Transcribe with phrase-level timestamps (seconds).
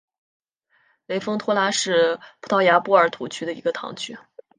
[1.05, 4.17] 雷丰托拉是葡萄牙波尔图区的一个堂区。